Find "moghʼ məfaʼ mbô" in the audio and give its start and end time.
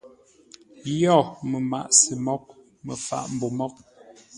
2.25-3.47